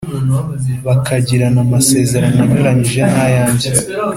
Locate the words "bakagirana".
0.85-1.59